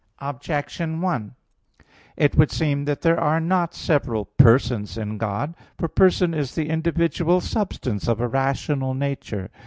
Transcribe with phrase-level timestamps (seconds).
[0.17, 1.35] Objection 1:
[2.17, 5.53] It would seem that there are not several persons in God.
[5.77, 9.51] For person is "the individual substance of a rational nature."